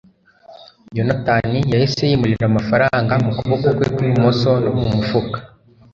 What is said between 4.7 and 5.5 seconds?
mu mufuka